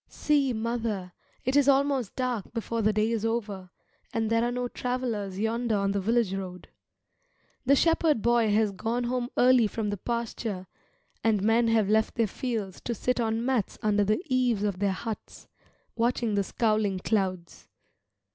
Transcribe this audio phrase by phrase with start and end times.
[0.09, 1.11] See, mother,
[1.45, 3.69] it is almost dark before the day is over,
[4.11, 6.69] and there are no travellers yonder on the village road.
[7.67, 10.65] The shepherd boy has gone home early from the pasture,
[11.23, 14.89] and men have left their fields to sit on mats under the eaves of their
[14.91, 15.47] huts,
[15.95, 17.67] watching the scowling clouds.